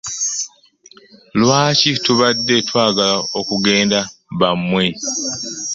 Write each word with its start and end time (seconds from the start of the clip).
Lwaki 1.39 1.89
tubadde 2.03 2.55
twagala 2.67 3.15
okugenda 3.39 3.99
bammwe? 4.39 4.85